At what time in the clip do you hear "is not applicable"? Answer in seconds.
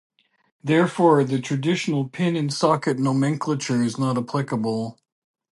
3.83-4.97